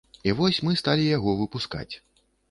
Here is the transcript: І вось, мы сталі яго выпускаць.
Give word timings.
І 0.29 0.31
вось, 0.37 0.61
мы 0.67 0.71
сталі 0.81 1.05
яго 1.17 1.33
выпускаць. 1.41 1.89